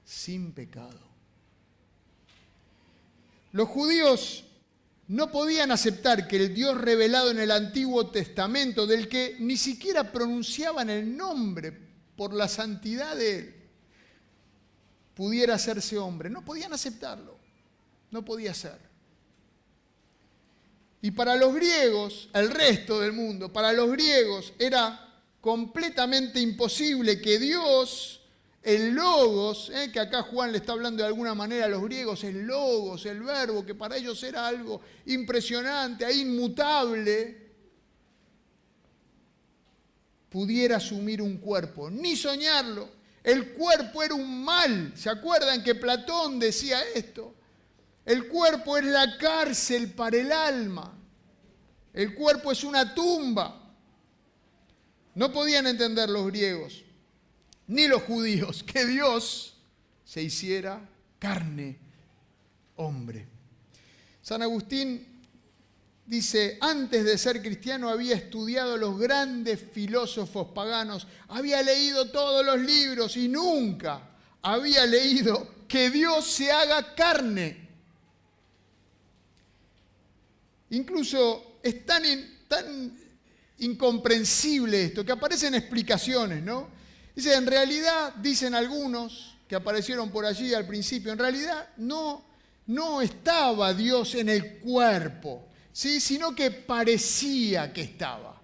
sin 0.04 0.52
pecado. 0.52 1.00
Los 3.52 3.68
judíos 3.68 4.44
no 5.08 5.32
podían 5.32 5.72
aceptar 5.72 6.28
que 6.28 6.36
el 6.36 6.54
Dios 6.54 6.80
revelado 6.80 7.32
en 7.32 7.40
el 7.40 7.50
Antiguo 7.50 8.10
Testamento, 8.10 8.86
del 8.86 9.08
que 9.08 9.36
ni 9.40 9.56
siquiera 9.56 10.12
pronunciaban 10.12 10.88
el 10.88 11.16
nombre 11.16 11.76
por 12.16 12.32
la 12.32 12.46
santidad 12.46 13.16
de 13.16 13.38
Él, 13.38 13.54
pudiera 15.14 15.56
hacerse 15.56 15.98
hombre. 15.98 16.30
No 16.30 16.44
podían 16.44 16.72
aceptarlo. 16.72 17.36
No 18.12 18.24
podía 18.24 18.54
ser. 18.54 18.78
Y 21.02 21.10
para 21.10 21.34
los 21.34 21.54
griegos, 21.54 22.28
el 22.32 22.50
resto 22.50 23.00
del 23.00 23.12
mundo, 23.12 23.52
para 23.52 23.72
los 23.72 23.90
griegos 23.90 24.52
era 24.58 25.09
completamente 25.40 26.40
imposible 26.40 27.20
que 27.20 27.38
Dios 27.38 28.20
el 28.62 28.90
logos, 28.90 29.70
eh, 29.70 29.90
que 29.90 30.00
acá 30.00 30.22
Juan 30.22 30.52
le 30.52 30.58
está 30.58 30.72
hablando 30.72 31.02
de 31.02 31.08
alguna 31.08 31.34
manera 31.34 31.64
a 31.64 31.68
los 31.68 31.82
griegos, 31.82 32.24
el 32.24 32.42
logos, 32.42 33.06
el 33.06 33.22
verbo, 33.22 33.64
que 33.64 33.74
para 33.74 33.96
ellos 33.96 34.22
era 34.22 34.46
algo 34.46 34.82
impresionante, 35.06 36.10
inmutable, 36.12 37.48
pudiera 40.28 40.76
asumir 40.76 41.22
un 41.22 41.38
cuerpo, 41.38 41.90
ni 41.90 42.16
soñarlo. 42.16 43.00
El 43.22 43.52
cuerpo 43.52 44.02
era 44.02 44.14
un 44.14 44.44
mal. 44.44 44.92
¿Se 44.94 45.10
acuerdan 45.10 45.62
que 45.62 45.74
Platón 45.74 46.38
decía 46.38 46.80
esto? 46.94 47.34
El 48.04 48.28
cuerpo 48.28 48.76
es 48.76 48.84
la 48.84 49.18
cárcel 49.18 49.92
para 49.92 50.16
el 50.16 50.32
alma. 50.32 50.96
El 51.92 52.14
cuerpo 52.14 52.52
es 52.52 52.62
una 52.64 52.94
tumba. 52.94 53.59
No 55.20 55.30
podían 55.30 55.66
entender 55.66 56.08
los 56.08 56.28
griegos 56.28 56.82
ni 57.66 57.86
los 57.86 58.02
judíos, 58.04 58.62
que 58.66 58.86
Dios 58.86 59.52
se 60.02 60.22
hiciera 60.22 60.80
carne, 61.18 61.76
hombre. 62.76 63.28
San 64.22 64.40
Agustín 64.40 65.06
dice, 66.06 66.56
antes 66.62 67.04
de 67.04 67.18
ser 67.18 67.42
cristiano 67.42 67.90
había 67.90 68.14
estudiado 68.14 68.78
los 68.78 68.98
grandes 68.98 69.60
filósofos 69.60 70.52
paganos, 70.54 71.06
había 71.28 71.60
leído 71.62 72.10
todos 72.10 72.42
los 72.42 72.58
libros 72.58 73.14
y 73.18 73.28
nunca 73.28 74.00
había 74.40 74.86
leído 74.86 75.66
que 75.68 75.90
Dios 75.90 76.24
se 76.24 76.50
haga 76.50 76.94
carne. 76.94 77.68
Incluso 80.70 81.58
es 81.62 81.84
tan, 81.84 82.04
tan 82.48 83.09
incomprensible 83.60 84.84
esto 84.84 85.04
que 85.04 85.12
aparecen 85.12 85.54
explicaciones, 85.54 86.42
¿no? 86.42 86.68
Dice, 87.14 87.34
en 87.34 87.46
realidad, 87.46 88.14
dicen 88.16 88.54
algunos 88.54 89.36
que 89.48 89.56
aparecieron 89.56 90.10
por 90.10 90.24
allí 90.24 90.54
al 90.54 90.66
principio, 90.66 91.12
en 91.12 91.18
realidad 91.18 91.68
no, 91.76 92.24
no 92.66 93.02
estaba 93.02 93.74
Dios 93.74 94.14
en 94.14 94.28
el 94.28 94.58
cuerpo, 94.58 95.48
¿sí? 95.72 96.00
sino 96.00 96.34
que 96.34 96.50
parecía 96.50 97.72
que 97.72 97.82
estaba. 97.82 98.40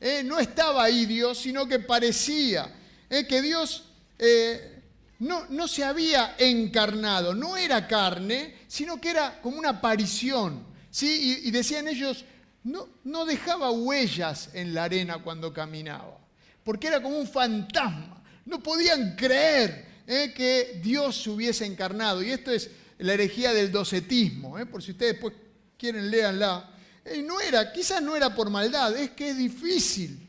¿eh? 0.00 0.22
No 0.24 0.38
estaba 0.38 0.84
ahí 0.84 1.06
Dios, 1.06 1.38
sino 1.38 1.66
que 1.66 1.78
parecía 1.78 2.70
¿eh? 3.08 3.26
que 3.26 3.40
Dios 3.40 3.84
eh, 4.18 4.82
no, 5.20 5.46
no 5.48 5.66
se 5.66 5.82
había 5.82 6.36
encarnado, 6.38 7.34
no 7.34 7.56
era 7.56 7.88
carne, 7.88 8.58
sino 8.68 9.00
que 9.00 9.10
era 9.10 9.40
como 9.40 9.58
una 9.58 9.70
aparición. 9.70 10.62
¿sí? 10.90 11.40
Y, 11.42 11.48
y 11.48 11.50
decían 11.50 11.88
ellos, 11.88 12.24
no, 12.64 13.24
dejaba 13.24 13.70
huellas 13.70 14.50
en 14.54 14.74
la 14.74 14.84
arena 14.84 15.22
cuando 15.22 15.52
caminaba 15.52 16.20
porque 16.64 16.86
era 16.86 17.02
como 17.02 17.18
un 17.18 17.26
fantasma. 17.26 18.22
No 18.44 18.62
podían 18.62 19.16
creer 19.16 20.02
eh, 20.06 20.32
que 20.34 20.80
Dios 20.82 21.22
se 21.22 21.30
hubiese 21.30 21.66
encarnado. 21.66 22.22
Y 22.22 22.30
esto 22.30 22.50
es 22.50 22.70
la 22.98 23.14
herejía 23.14 23.52
del 23.52 23.72
docetismo, 23.72 24.58
eh, 24.58 24.66
por 24.66 24.82
si 24.82 24.92
ustedes 24.92 25.12
después 25.14 25.34
quieren, 25.78 26.10
léanla. 26.10 26.70
Eh, 27.04 27.22
no 27.22 27.40
era, 27.40 27.72
quizás 27.72 28.02
no 28.02 28.14
era 28.14 28.34
por 28.34 28.50
maldad, 28.50 28.96
es 28.96 29.10
que 29.10 29.30
es 29.30 29.38
difícil, 29.38 30.28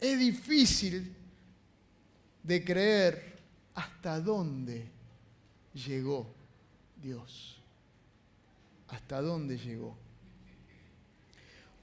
es 0.00 0.18
difícil 0.18 1.14
de 2.42 2.64
creer 2.64 3.36
hasta 3.74 4.20
dónde 4.20 4.90
llegó 5.72 6.32
Dios. 7.02 7.56
Hasta 8.88 9.20
dónde 9.20 9.58
llegó. 9.58 10.03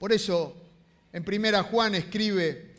Por 0.02 0.12
eso, 0.12 0.56
en 1.12 1.22
primera 1.22 1.62
Juan 1.62 1.94
escribe, 1.94 2.74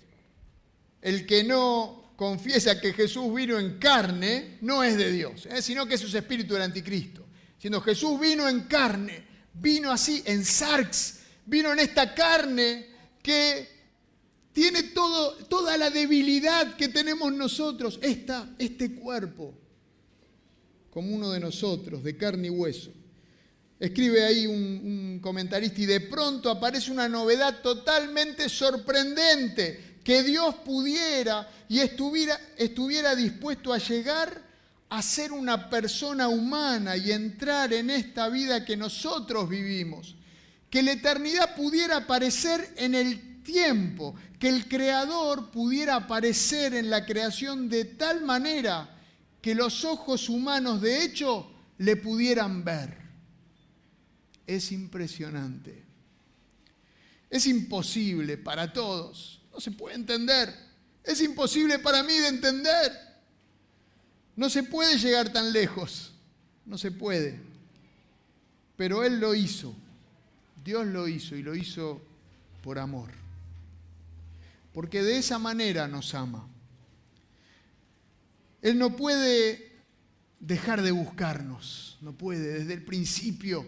el 1.02 1.26
que 1.26 1.42
no 1.42 2.12
confiesa 2.18 2.82
que 2.82 2.92
Jesús 2.92 3.34
vino 3.34 3.58
en 3.58 3.80
carne 3.80 4.58
no 4.60 4.84
es 4.84 4.98
de 4.98 5.10
Dios, 5.10 5.46
¿eh? 5.46 5.62
sino 5.62 5.86
que 5.86 5.94
es 5.94 6.02
su 6.02 6.18
espíritu 6.18 6.54
del 6.54 6.64
anticristo. 6.64 7.26
Siendo 7.58 7.80
Jesús 7.80 8.20
vino 8.20 8.50
en 8.50 8.64
carne, 8.64 9.26
vino 9.54 9.90
así 9.90 10.22
en 10.26 10.44
sarx, 10.44 11.20
vino 11.46 11.72
en 11.72 11.80
esta 11.80 12.14
carne 12.14 12.88
que 13.22 13.70
tiene 14.52 14.84
toda 14.84 15.78
la 15.78 15.90
debilidad 15.92 16.76
que 16.76 16.90
tenemos 16.90 17.32
nosotros, 17.32 18.00
esta, 18.02 18.54
este 18.60 18.96
cuerpo, 18.96 19.54
como 20.90 21.16
uno 21.16 21.32
de 21.32 21.40
nosotros, 21.40 22.04
de 22.04 22.18
carne 22.18 22.48
y 22.48 22.50
hueso. 22.50 22.92
Escribe 23.80 24.24
ahí 24.24 24.48
un, 24.48 25.20
comentarista 25.22 25.82
y 25.82 25.86
de 25.86 26.00
pronto 26.02 26.50
aparece 26.50 26.92
una 26.92 27.10
novedad 27.10 27.62
totalmente 27.62 28.50
sorprendente 28.50 29.98
que 30.04 30.24
Dios 30.24 30.56
pudiera 30.66 31.50
y 31.68 31.80
estuviera 31.80 33.16
dispuesto 33.16 33.74
a 33.74 33.78
llegar 33.78 34.42
a 34.90 35.02
ser 35.02 35.32
una 35.32 35.70
persona 35.70 36.28
humana 36.28 36.96
y 36.96 37.12
entrar 37.12 37.74
en 37.74 37.90
esta 37.90 38.30
vida 38.30 38.64
que 38.64 38.78
nosotros 38.78 39.50
vivimos. 39.50 40.16
Que 40.70 40.84
la 40.84 40.92
eternidad 40.92 41.56
pudiera 41.56 41.98
aparecer 41.98 42.74
en 42.78 42.94
el 42.94 43.42
tiempo, 43.44 44.16
que 44.40 44.50
el 44.50 44.68
Creador 44.68 45.52
pudiera 45.52 45.96
aparecer 45.96 46.74
en 46.74 46.90
la 46.90 47.06
creación 47.06 47.70
de 47.70 47.86
tal 47.86 48.24
manera 48.24 48.90
que 49.42 49.56
los 49.56 49.84
ojos 49.84 50.30
humanos 50.30 50.82
de 50.82 51.04
hecho 51.04 51.52
le 51.78 51.96
pudieran 51.96 52.64
ver. 52.64 53.03
Es 54.46 54.72
impresionante. 54.72 55.84
Es 57.30 57.48
imposible 57.48 58.38
para 58.38 58.72
todos 58.72 59.44
no 59.54 59.60
se 59.60 59.72
puede 59.72 59.96
entender. 59.96 60.54
Es 61.04 61.22
imposible 61.22 61.80
para 61.80 62.02
mí 62.02 62.18
de 62.18 62.28
entender. 62.28 62.92
No 64.36 64.50
se 64.50 64.64
puede 64.64 64.98
llegar 64.98 65.32
tan 65.32 65.54
lejos. 65.54 66.12
No 66.66 66.78
se 66.78 66.92
puede. 66.92 67.40
Pero 68.76 69.04
Él 69.04 69.20
lo 69.20 69.36
hizo. 69.36 69.76
Dios 70.64 70.88
lo 70.88 71.08
hizo 71.08 71.36
y 71.36 71.44
lo 71.44 71.56
hizo 71.56 72.02
por 72.64 72.80
amor. 72.80 73.12
Porque 74.74 75.04
de 75.04 75.18
esa 75.18 75.38
manera 75.38 75.88
nos 75.88 76.16
ama. 76.16 76.48
Él 78.62 78.80
no 78.80 78.96
puede 78.96 79.72
dejar 80.40 80.82
de 80.82 80.92
buscarnos. 80.92 82.00
No 82.02 82.14
puede. 82.14 82.60
Desde 82.60 82.74
el 82.74 82.84
principio 82.84 83.68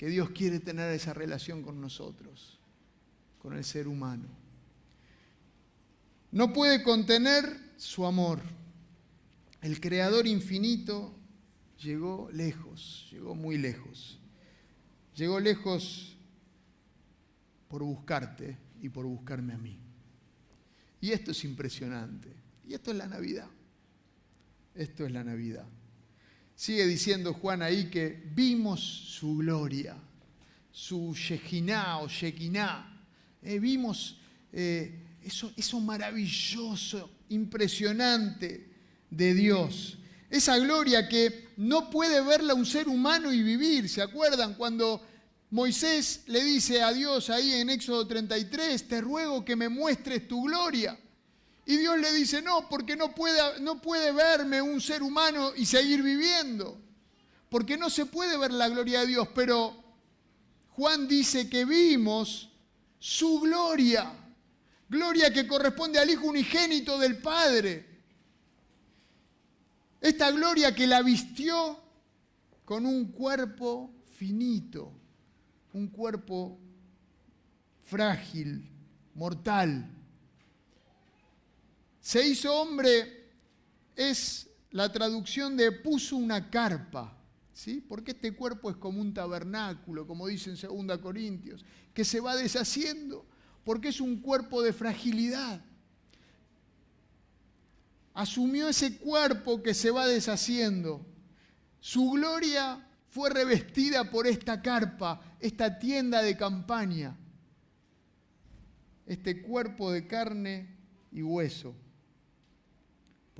que 0.00 0.08
Dios 0.08 0.30
quiere 0.30 0.60
tener 0.60 0.90
esa 0.94 1.12
relación 1.12 1.62
con 1.62 1.78
nosotros, 1.78 2.58
con 3.38 3.54
el 3.54 3.64
ser 3.64 3.86
humano. 3.86 4.28
No 6.32 6.54
puede 6.54 6.82
contener 6.82 7.44
su 7.76 8.06
amor. 8.06 8.40
El 9.60 9.78
Creador 9.78 10.26
infinito 10.26 11.14
llegó 11.78 12.30
lejos, 12.32 13.08
llegó 13.10 13.34
muy 13.34 13.58
lejos. 13.58 14.18
Llegó 15.16 15.38
lejos 15.38 16.16
por 17.68 17.82
buscarte 17.82 18.56
y 18.80 18.88
por 18.88 19.04
buscarme 19.04 19.52
a 19.52 19.58
mí. 19.58 19.78
Y 21.02 21.10
esto 21.10 21.32
es 21.32 21.44
impresionante. 21.44 22.34
Y 22.66 22.72
esto 22.72 22.90
es 22.90 22.96
la 22.96 23.06
Navidad. 23.06 23.50
Esto 24.74 25.04
es 25.04 25.12
la 25.12 25.24
Navidad. 25.24 25.66
Sigue 26.60 26.86
diciendo 26.86 27.32
Juan 27.32 27.62
ahí 27.62 27.88
que 27.88 28.22
vimos 28.34 28.80
su 28.82 29.38
gloria, 29.38 29.96
su 30.70 31.14
Shekinah 31.14 32.00
o 32.00 32.06
Shekinah. 32.06 33.00
Eh, 33.42 33.58
vimos 33.58 34.18
eh, 34.52 34.92
eso, 35.24 35.50
eso 35.56 35.80
maravilloso, 35.80 37.12
impresionante 37.30 38.68
de 39.08 39.32
Dios. 39.32 39.96
Esa 40.28 40.58
gloria 40.58 41.08
que 41.08 41.48
no 41.56 41.88
puede 41.88 42.20
verla 42.20 42.52
un 42.52 42.66
ser 42.66 42.88
humano 42.88 43.32
y 43.32 43.42
vivir. 43.42 43.88
¿Se 43.88 44.02
acuerdan 44.02 44.52
cuando 44.52 45.00
Moisés 45.48 46.24
le 46.26 46.44
dice 46.44 46.82
a 46.82 46.92
Dios 46.92 47.30
ahí 47.30 47.54
en 47.54 47.70
Éxodo 47.70 48.06
33, 48.06 48.86
te 48.86 49.00
ruego 49.00 49.46
que 49.46 49.56
me 49.56 49.70
muestres 49.70 50.28
tu 50.28 50.42
gloria? 50.42 50.98
Y 51.66 51.76
Dios 51.76 51.98
le 51.98 52.12
dice, 52.12 52.42
no, 52.42 52.68
porque 52.68 52.96
no 52.96 53.14
puede, 53.14 53.60
no 53.60 53.80
puede 53.80 54.12
verme 54.12 54.60
un 54.60 54.80
ser 54.80 55.02
humano 55.02 55.52
y 55.54 55.66
seguir 55.66 56.02
viviendo. 56.02 56.80
Porque 57.48 57.76
no 57.76 57.90
se 57.90 58.06
puede 58.06 58.36
ver 58.36 58.52
la 58.52 58.68
gloria 58.68 59.00
de 59.00 59.06
Dios. 59.06 59.28
Pero 59.34 59.82
Juan 60.70 61.06
dice 61.06 61.48
que 61.48 61.64
vimos 61.64 62.50
su 62.98 63.40
gloria. 63.40 64.12
Gloria 64.88 65.32
que 65.32 65.46
corresponde 65.46 65.98
al 65.98 66.10
Hijo 66.10 66.26
unigénito 66.26 66.98
del 66.98 67.18
Padre. 67.18 67.86
Esta 70.00 70.30
gloria 70.30 70.74
que 70.74 70.86
la 70.86 71.02
vistió 71.02 71.78
con 72.64 72.86
un 72.86 73.12
cuerpo 73.12 73.90
finito, 74.16 74.92
un 75.72 75.88
cuerpo 75.88 76.58
frágil, 77.82 78.68
mortal. 79.14 79.99
Se 82.00 82.26
hizo 82.26 82.54
hombre 82.54 83.28
es 83.94 84.48
la 84.70 84.90
traducción 84.90 85.56
de 85.56 85.72
puso 85.72 86.16
una 86.16 86.50
carpa, 86.50 87.16
¿sí? 87.52 87.84
Porque 87.86 88.12
este 88.12 88.34
cuerpo 88.34 88.70
es 88.70 88.76
como 88.76 89.00
un 89.00 89.12
tabernáculo, 89.12 90.06
como 90.06 90.26
dice 90.26 90.50
en 90.50 90.86
2 90.86 90.98
Corintios, 90.98 91.64
que 91.92 92.04
se 92.04 92.20
va 92.20 92.36
deshaciendo, 92.36 93.26
porque 93.64 93.88
es 93.88 94.00
un 94.00 94.20
cuerpo 94.20 94.62
de 94.62 94.72
fragilidad 94.72 95.62
asumió 98.14 98.68
ese 98.68 98.98
cuerpo 98.98 99.62
que 99.62 99.74
se 99.74 99.90
va 99.90 100.06
deshaciendo. 100.06 101.04
Su 101.80 102.10
gloria 102.10 102.86
fue 103.08 103.30
revestida 103.30 104.10
por 104.10 104.26
esta 104.26 104.60
carpa, 104.60 105.20
esta 105.40 105.78
tienda 105.78 106.22
de 106.22 106.36
campaña, 106.36 107.16
este 109.06 109.42
cuerpo 109.42 109.90
de 109.90 110.06
carne 110.06 110.68
y 111.10 111.22
hueso, 111.22 111.74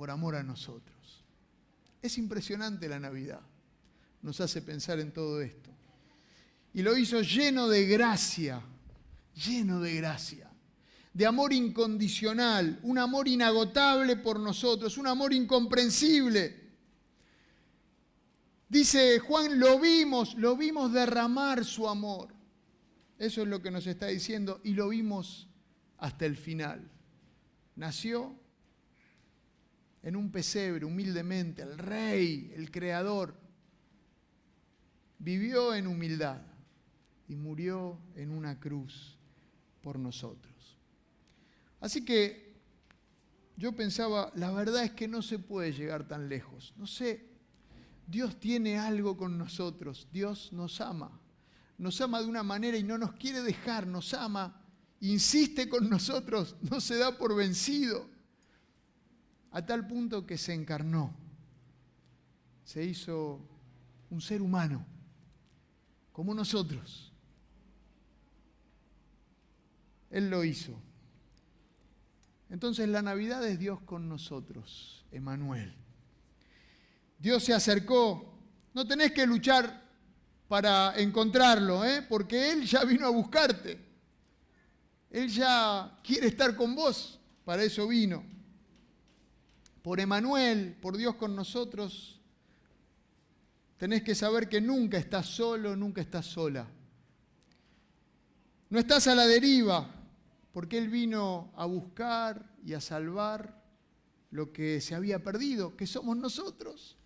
por 0.01 0.09
amor 0.09 0.33
a 0.33 0.41
nosotros. 0.41 1.23
Es 2.01 2.17
impresionante 2.17 2.89
la 2.89 2.99
Navidad, 2.99 3.41
nos 4.23 4.41
hace 4.41 4.63
pensar 4.63 4.99
en 4.99 5.11
todo 5.11 5.39
esto. 5.43 5.69
Y 6.73 6.81
lo 6.81 6.97
hizo 6.97 7.21
lleno 7.21 7.67
de 7.67 7.85
gracia, 7.85 8.63
lleno 9.35 9.79
de 9.79 9.93
gracia 9.93 10.49
de 11.13 11.25
amor 11.27 11.53
incondicional, 11.53 12.79
un 12.81 12.97
amor 12.97 13.27
inagotable 13.27 14.15
por 14.15 14.39
nosotros, 14.39 14.97
un 14.97 15.05
amor 15.05 15.33
incomprensible. 15.33 16.71
Dice 18.67 19.19
Juan, 19.19 19.59
lo 19.59 19.79
vimos, 19.79 20.33
lo 20.33 20.57
vimos 20.57 20.91
derramar 20.91 21.63
su 21.63 21.87
amor. 21.87 22.33
Eso 23.19 23.43
es 23.43 23.47
lo 23.47 23.61
que 23.61 23.69
nos 23.69 23.85
está 23.85 24.07
diciendo 24.07 24.61
y 24.63 24.73
lo 24.73 24.89
vimos 24.89 25.47
hasta 25.99 26.25
el 26.25 26.37
final. 26.37 26.89
Nació 27.75 28.40
en 30.03 30.15
un 30.15 30.31
pesebre, 30.31 30.85
humildemente, 30.85 31.61
el 31.61 31.77
rey, 31.77 32.51
el 32.55 32.71
creador. 32.71 33.35
Vivió 35.19 35.75
en 35.75 35.87
humildad 35.87 36.41
y 37.27 37.35
murió 37.35 37.99
en 38.15 38.31
una 38.31 38.59
cruz 38.59 39.17
por 39.81 39.99
nosotros. 39.99 40.77
Así 41.79 42.03
que 42.03 42.51
yo 43.57 43.73
pensaba, 43.73 44.31
la 44.35 44.51
verdad 44.51 44.83
es 44.83 44.91
que 44.91 45.07
no 45.07 45.21
se 45.21 45.39
puede 45.39 45.71
llegar 45.71 46.07
tan 46.07 46.29
lejos. 46.29 46.73
No 46.77 46.87
sé, 46.87 47.31
Dios 48.07 48.39
tiene 48.39 48.77
algo 48.77 49.15
con 49.15 49.37
nosotros, 49.37 50.07
Dios 50.11 50.51
nos 50.51 50.81
ama. 50.81 51.19
Nos 51.77 52.01
ama 52.01 52.21
de 52.21 52.27
una 52.27 52.43
manera 52.43 52.77
y 52.77 52.83
no 52.83 52.97
nos 52.97 53.13
quiere 53.13 53.41
dejar, 53.41 53.87
nos 53.87 54.13
ama, 54.13 54.61
insiste 54.99 55.69
con 55.69 55.89
nosotros, 55.89 56.55
no 56.69 56.81
se 56.81 56.97
da 56.97 57.17
por 57.17 57.35
vencido. 57.35 58.10
A 59.51 59.65
tal 59.65 59.87
punto 59.87 60.25
que 60.25 60.37
se 60.37 60.53
encarnó, 60.53 61.13
se 62.63 62.83
hizo 62.83 63.39
un 64.09 64.21
ser 64.21 64.41
humano, 64.41 64.85
como 66.11 66.33
nosotros. 66.33 67.11
Él 70.09 70.29
lo 70.29 70.43
hizo. 70.43 70.73
Entonces 72.49 72.87
la 72.89 73.01
Navidad 73.01 73.45
es 73.47 73.57
Dios 73.57 73.81
con 73.81 74.09
nosotros, 74.09 75.05
Emanuel. 75.11 75.73
Dios 77.17 77.43
se 77.43 77.53
acercó. 77.53 78.27
No 78.73 78.85
tenés 78.85 79.11
que 79.11 79.25
luchar 79.25 79.81
para 80.47 80.93
encontrarlo, 80.97 81.85
¿eh? 81.85 82.01
porque 82.01 82.51
Él 82.51 82.65
ya 82.65 82.83
vino 82.83 83.07
a 83.07 83.09
buscarte. 83.09 83.79
Él 85.09 85.29
ya 85.29 85.97
quiere 86.03 86.27
estar 86.27 86.55
con 86.55 86.75
vos, 86.75 87.19
para 87.45 87.63
eso 87.63 87.87
vino. 87.87 88.23
Por 89.81 89.99
Emanuel, 89.99 90.75
por 90.79 90.97
Dios 90.97 91.15
con 91.15 91.35
nosotros, 91.35 92.19
tenés 93.77 94.03
que 94.03 94.13
saber 94.13 94.47
que 94.47 94.61
nunca 94.61 94.97
estás 94.97 95.25
solo, 95.25 95.75
nunca 95.75 96.01
estás 96.01 96.25
sola. 96.25 96.67
No 98.69 98.79
estás 98.79 99.07
a 99.07 99.15
la 99.15 99.25
deriva, 99.25 99.93
porque 100.53 100.77
Él 100.77 100.89
vino 100.89 101.51
a 101.55 101.65
buscar 101.65 102.53
y 102.63 102.73
a 102.73 102.81
salvar 102.81 103.61
lo 104.29 104.53
que 104.53 104.81
se 104.81 104.95
había 104.95 105.23
perdido, 105.23 105.75
que 105.75 105.87
somos 105.87 106.15
nosotros, 106.15 106.97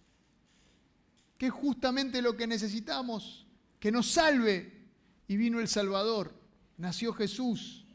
que 1.37 1.47
es 1.47 1.53
justamente 1.53 2.21
lo 2.21 2.35
que 2.35 2.47
necesitamos, 2.47 3.47
que 3.79 3.91
nos 3.91 4.11
salve. 4.11 4.73
Y 5.27 5.37
vino 5.37 5.59
el 5.59 5.67
Salvador, 5.67 6.33
nació 6.77 7.11
Jesús, 7.13 7.85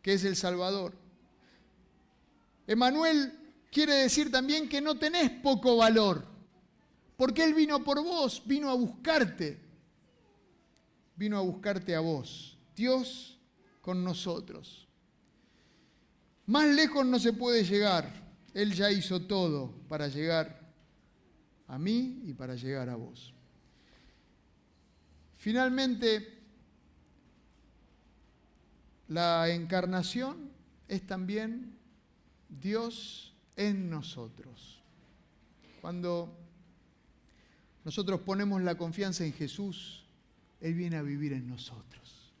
que 0.00 0.12
es 0.12 0.24
el 0.24 0.36
Salvador. 0.36 0.94
Emanuel 2.68 3.37
quiere 3.70 3.94
decir 3.94 4.30
también 4.30 4.68
que 4.68 4.80
no 4.80 4.98
tenés 4.98 5.30
poco 5.30 5.76
valor, 5.76 6.26
porque 7.16 7.44
Él 7.44 7.54
vino 7.54 7.82
por 7.82 8.02
vos, 8.02 8.42
vino 8.46 8.70
a 8.70 8.74
buscarte, 8.74 9.58
vino 11.16 11.36
a 11.38 11.42
buscarte 11.42 11.94
a 11.94 12.00
vos, 12.00 12.58
Dios 12.74 13.38
con 13.80 14.04
nosotros. 14.04 14.88
Más 16.46 16.66
lejos 16.66 17.04
no 17.04 17.18
se 17.18 17.32
puede 17.34 17.64
llegar. 17.64 18.10
Él 18.54 18.72
ya 18.72 18.90
hizo 18.90 19.20
todo 19.26 19.70
para 19.86 20.08
llegar 20.08 20.72
a 21.66 21.78
mí 21.78 22.22
y 22.24 22.32
para 22.32 22.54
llegar 22.54 22.88
a 22.88 22.96
vos. 22.96 23.34
Finalmente, 25.36 26.38
la 29.08 29.48
encarnación 29.50 30.50
es 30.88 31.06
también 31.06 31.78
Dios 32.48 33.27
en 33.58 33.90
nosotros. 33.90 34.80
Cuando 35.82 36.34
nosotros 37.84 38.20
ponemos 38.20 38.62
la 38.62 38.78
confianza 38.78 39.26
en 39.26 39.34
Jesús, 39.34 40.06
Él 40.60 40.72
viene 40.72 40.96
a 40.96 41.02
vivir 41.02 41.34
en 41.34 41.46
nosotros, 41.46 42.32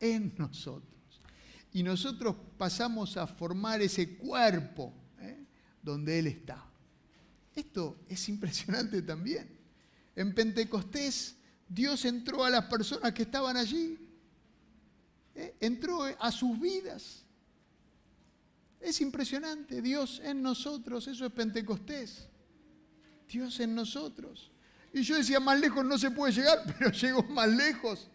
en 0.00 0.34
nosotros 0.36 0.94
y 1.74 1.82
nosotros 1.82 2.36
pasamos 2.56 3.16
a 3.16 3.26
formar 3.26 3.82
ese 3.82 4.16
cuerpo 4.16 4.94
¿eh? 5.20 5.44
donde 5.82 6.20
Él 6.20 6.28
está. 6.28 6.64
Esto 7.54 7.98
es 8.08 8.28
impresionante 8.28 9.02
también. 9.02 9.58
En 10.14 10.32
Pentecostés 10.32 11.34
Dios 11.68 12.04
entró 12.04 12.44
a 12.44 12.50
las 12.50 12.66
personas 12.66 13.12
que 13.12 13.22
estaban 13.22 13.56
allí, 13.56 13.98
¿eh? 15.34 15.56
entró 15.60 16.04
a 16.04 16.30
sus 16.30 16.58
vidas. 16.60 17.23
Es 18.84 19.00
impresionante, 19.00 19.80
Dios 19.80 20.20
en 20.22 20.42
nosotros, 20.42 21.08
eso 21.08 21.24
es 21.24 21.32
Pentecostés. 21.32 22.28
Dios 23.26 23.58
en 23.60 23.74
nosotros. 23.74 24.52
Y 24.92 25.00
yo 25.02 25.16
decía, 25.16 25.40
más 25.40 25.58
lejos 25.58 25.86
no 25.86 25.96
se 25.96 26.10
puede 26.10 26.34
llegar, 26.34 26.62
pero 26.78 26.92
llegó 26.92 27.22
más 27.22 27.48
lejos. 27.48 28.10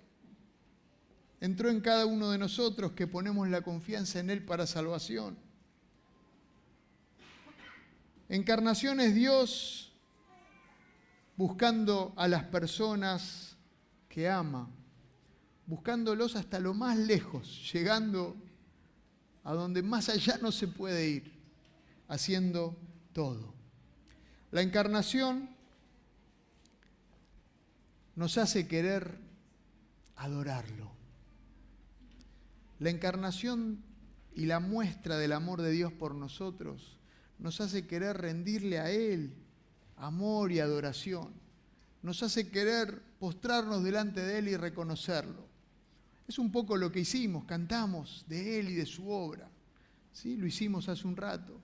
Entró 1.41 1.71
en 1.71 1.81
cada 1.81 2.05
uno 2.05 2.29
de 2.29 2.37
nosotros 2.37 2.91
que 2.91 3.07
ponemos 3.07 3.49
la 3.49 3.63
confianza 3.63 4.19
en 4.19 4.29
Él 4.29 4.45
para 4.45 4.67
salvación. 4.67 5.39
Encarnación 8.27 8.99
es 8.99 9.15
Dios 9.15 9.91
buscando 11.35 12.13
a 12.15 12.27
las 12.27 12.43
personas 12.43 13.57
que 14.07 14.29
ama, 14.29 14.69
buscándolos 15.65 16.35
hasta 16.35 16.59
lo 16.59 16.75
más 16.75 16.95
lejos, 16.95 17.73
llegando 17.73 18.37
a 19.49 19.53
donde 19.53 19.81
más 19.81 20.09
allá 20.09 20.37
no 20.39 20.51
se 20.51 20.67
puede 20.67 21.09
ir, 21.09 21.33
haciendo 22.07 22.77
todo. 23.13 23.55
La 24.51 24.61
encarnación 24.61 25.49
nos 28.15 28.37
hace 28.37 28.67
querer 28.67 29.17
adorarlo. 30.17 30.91
La 32.77 32.91
encarnación 32.91 33.83
y 34.35 34.45
la 34.45 34.59
muestra 34.59 35.17
del 35.17 35.33
amor 35.33 35.63
de 35.63 35.71
Dios 35.71 35.91
por 35.93 36.13
nosotros 36.13 36.99
nos 37.39 37.59
hace 37.59 37.87
querer 37.87 38.17
rendirle 38.17 38.77
a 38.77 38.91
Él 38.91 39.33
amor 39.97 40.51
y 40.51 40.59
adoración. 40.59 41.33
Nos 42.03 42.21
hace 42.21 42.51
querer 42.51 43.01
postrarnos 43.17 43.83
delante 43.83 44.21
de 44.21 44.37
Él 44.37 44.47
y 44.49 44.57
reconocerlo. 44.57 45.48
Es 46.29 46.37
un 46.37 46.51
poco 46.51 46.77
lo 46.77 46.91
que 46.91 46.99
hicimos, 46.99 47.45
cantamos 47.45 48.23
de 48.29 48.59
Él 48.59 48.69
y 48.69 48.75
de 48.75 48.85
su 48.85 49.09
obra. 49.09 49.49
¿Sí? 50.13 50.37
Lo 50.37 50.45
hicimos 50.45 50.87
hace 50.87 51.07
un 51.07 51.17
rato. 51.17 51.59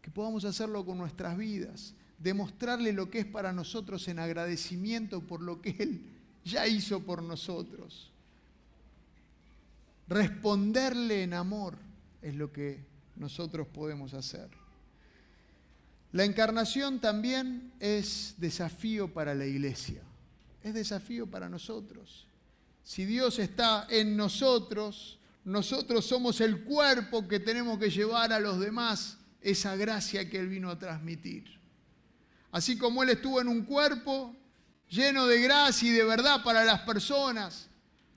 Que 0.00 0.10
podamos 0.10 0.46
hacerlo 0.46 0.86
con 0.86 0.96
nuestras 0.96 1.36
vidas, 1.36 1.92
demostrarle 2.18 2.94
lo 2.94 3.10
que 3.10 3.18
es 3.18 3.26
para 3.26 3.52
nosotros 3.52 4.08
en 4.08 4.18
agradecimiento 4.18 5.20
por 5.20 5.42
lo 5.42 5.60
que 5.60 5.76
Él 5.78 6.00
ya 6.42 6.66
hizo 6.66 7.00
por 7.00 7.22
nosotros. 7.22 8.10
Responderle 10.08 11.24
en 11.24 11.34
amor 11.34 11.76
es 12.22 12.34
lo 12.34 12.50
que 12.50 12.82
nosotros 13.14 13.68
podemos 13.68 14.14
hacer. 14.14 14.48
La 16.12 16.24
encarnación 16.24 16.98
también 16.98 17.74
es 17.78 18.36
desafío 18.38 19.12
para 19.12 19.34
la 19.34 19.44
iglesia, 19.44 20.00
es 20.62 20.72
desafío 20.72 21.26
para 21.26 21.50
nosotros. 21.50 22.26
Si 22.88 23.04
Dios 23.04 23.38
está 23.38 23.86
en 23.90 24.16
nosotros, 24.16 25.18
nosotros 25.44 26.06
somos 26.06 26.40
el 26.40 26.64
cuerpo 26.64 27.28
que 27.28 27.38
tenemos 27.38 27.78
que 27.78 27.90
llevar 27.90 28.32
a 28.32 28.40
los 28.40 28.58
demás 28.58 29.18
esa 29.42 29.76
gracia 29.76 30.30
que 30.30 30.38
Él 30.38 30.48
vino 30.48 30.70
a 30.70 30.78
transmitir. 30.78 31.60
Así 32.50 32.78
como 32.78 33.02
Él 33.02 33.10
estuvo 33.10 33.42
en 33.42 33.48
un 33.48 33.66
cuerpo 33.66 34.34
lleno 34.88 35.26
de 35.26 35.38
gracia 35.42 35.86
y 35.86 35.92
de 35.92 36.02
verdad 36.02 36.42
para 36.42 36.64
las 36.64 36.80
personas, 36.80 37.68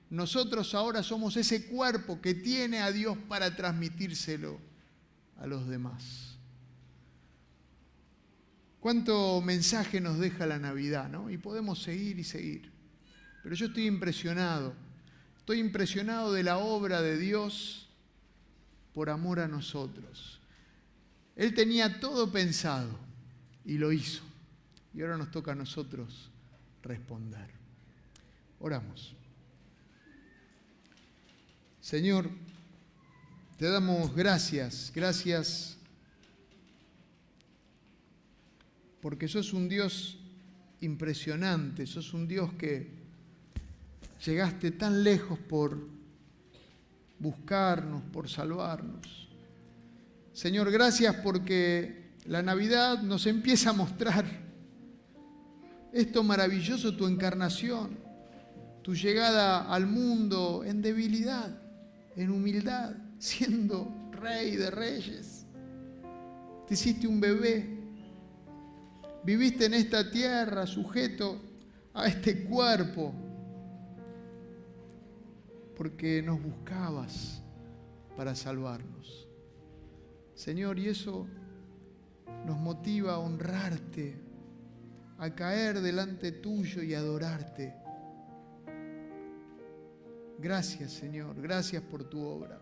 nosotros 0.08 0.74
ahora 0.74 1.02
somos 1.02 1.36
ese 1.36 1.66
cuerpo 1.66 2.22
que 2.22 2.32
tiene 2.32 2.80
a 2.80 2.92
Dios 2.92 3.18
para 3.28 3.54
transmitírselo 3.54 4.58
a 5.36 5.46
los 5.46 5.68
demás. 5.68 6.38
Cuánto 8.80 9.42
mensaje 9.42 10.00
nos 10.00 10.18
deja 10.18 10.46
la 10.46 10.58
Navidad, 10.58 11.10
¿no? 11.10 11.28
Y 11.30 11.36
podemos 11.36 11.82
seguir 11.82 12.18
y 12.18 12.24
seguir. 12.24 12.72
Pero 13.42 13.54
yo 13.54 13.66
estoy 13.66 13.86
impresionado, 13.86 14.72
estoy 15.38 15.58
impresionado 15.58 16.32
de 16.32 16.42
la 16.42 16.58
obra 16.58 17.02
de 17.02 17.18
Dios 17.18 17.88
por 18.94 19.10
amor 19.10 19.40
a 19.40 19.48
nosotros. 19.48 20.40
Él 21.34 21.54
tenía 21.54 21.98
todo 22.00 22.30
pensado 22.30 22.98
y 23.64 23.78
lo 23.78 23.92
hizo. 23.92 24.22
Y 24.94 25.00
ahora 25.00 25.16
nos 25.16 25.30
toca 25.30 25.52
a 25.52 25.56
nosotros 25.56 26.30
responder. 26.82 27.48
Oramos. 28.60 29.14
Señor, 31.80 32.30
te 33.58 33.68
damos 33.68 34.14
gracias, 34.14 34.92
gracias 34.94 35.76
porque 39.00 39.26
sos 39.26 39.52
un 39.52 39.68
Dios 39.68 40.18
impresionante, 40.80 41.86
sos 41.86 42.14
un 42.14 42.28
Dios 42.28 42.52
que 42.52 43.01
llegaste 44.24 44.70
tan 44.70 45.02
lejos 45.02 45.38
por 45.38 45.88
buscarnos, 47.18 48.02
por 48.12 48.28
salvarnos. 48.28 49.28
Señor, 50.32 50.70
gracias 50.70 51.16
porque 51.16 52.14
la 52.26 52.42
Navidad 52.42 53.02
nos 53.02 53.26
empieza 53.26 53.70
a 53.70 53.74
mostrar 53.74 54.24
esto 55.92 56.22
maravilloso, 56.22 56.96
tu 56.96 57.06
encarnación, 57.06 57.98
tu 58.82 58.94
llegada 58.94 59.72
al 59.72 59.86
mundo 59.86 60.64
en 60.64 60.80
debilidad, 60.80 61.60
en 62.16 62.30
humildad, 62.30 62.94
siendo 63.18 64.10
rey 64.10 64.56
de 64.56 64.70
reyes. 64.70 65.44
Te 66.66 66.74
hiciste 66.74 67.06
un 67.06 67.20
bebé, 67.20 67.78
viviste 69.24 69.66
en 69.66 69.74
esta 69.74 70.10
tierra 70.10 70.66
sujeto 70.66 71.40
a 71.92 72.06
este 72.06 72.44
cuerpo, 72.44 73.12
porque 75.76 76.22
nos 76.22 76.42
buscabas 76.42 77.42
para 78.16 78.34
salvarnos. 78.34 79.28
Señor, 80.34 80.78
y 80.78 80.88
eso 80.88 81.26
nos 82.46 82.58
motiva 82.58 83.14
a 83.14 83.18
honrarte, 83.18 84.16
a 85.18 85.34
caer 85.34 85.80
delante 85.80 86.32
tuyo 86.32 86.82
y 86.82 86.94
adorarte. 86.94 87.74
Gracias, 90.38 90.92
Señor, 90.92 91.40
gracias 91.40 91.82
por 91.82 92.04
tu 92.04 92.20
obra. 92.24 92.60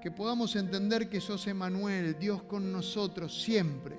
Que 0.00 0.10
podamos 0.10 0.56
entender 0.56 1.08
que 1.08 1.20
sos 1.20 1.46
Emanuel, 1.46 2.18
Dios 2.18 2.42
con 2.42 2.72
nosotros 2.72 3.40
siempre. 3.40 3.96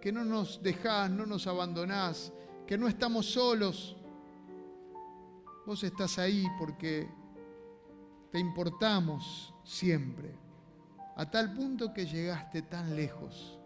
Que 0.00 0.10
no 0.10 0.24
nos 0.24 0.62
dejás, 0.62 1.10
no 1.10 1.26
nos 1.26 1.46
abandonás, 1.46 2.32
que 2.66 2.78
no 2.78 2.88
estamos 2.88 3.26
solos. 3.26 3.94
Vos 5.66 5.84
estás 5.84 6.18
ahí 6.18 6.46
porque 6.58 7.17
te 8.38 8.42
importamos 8.42 9.52
siempre, 9.64 10.30
a 11.16 11.28
tal 11.28 11.54
punto 11.54 11.92
que 11.92 12.06
llegaste 12.06 12.62
tan 12.62 12.94
lejos. 12.94 13.58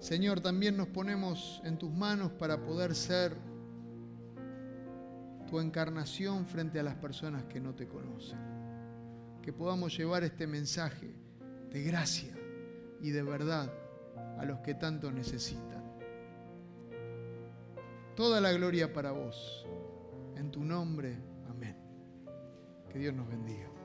Señor, 0.00 0.40
también 0.40 0.76
nos 0.76 0.88
ponemos 0.88 1.62
en 1.62 1.78
tus 1.78 1.92
manos 1.92 2.32
para 2.32 2.60
poder 2.60 2.96
ser 2.96 3.36
tu 5.48 5.60
encarnación 5.60 6.46
frente 6.46 6.80
a 6.80 6.82
las 6.82 6.96
personas 6.96 7.44
que 7.44 7.60
no 7.60 7.76
te 7.76 7.86
conocen. 7.86 8.40
Que 9.40 9.52
podamos 9.52 9.96
llevar 9.96 10.24
este 10.24 10.48
mensaje 10.48 11.14
de 11.70 11.82
gracia 11.84 12.34
y 13.00 13.10
de 13.10 13.22
verdad 13.22 13.72
a 14.36 14.44
los 14.44 14.58
que 14.62 14.74
tanto 14.74 15.12
necesitan. 15.12 15.84
Toda 18.16 18.40
la 18.40 18.50
gloria 18.50 18.92
para 18.92 19.12
vos. 19.12 19.64
En 20.34 20.50
tu 20.50 20.64
nombre. 20.64 21.35
Que 22.96 23.00
Dios 23.02 23.14
nos 23.14 23.28
bendiga. 23.28 23.75